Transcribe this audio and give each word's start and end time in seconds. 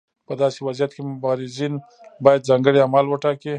په 0.27 0.33
داسې 0.41 0.59
وضعیت 0.67 0.91
کې 0.93 1.01
مبارزین 1.11 1.73
باید 2.25 2.47
ځانګړي 2.49 2.79
اعمال 2.81 3.05
وټاکي. 3.07 3.49